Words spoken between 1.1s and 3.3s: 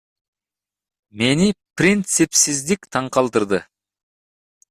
Мени принципсиздик таң